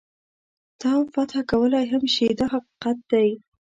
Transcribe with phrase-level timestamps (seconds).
[0.81, 3.29] تا فتح کولای هم شي دا حقیقت دی.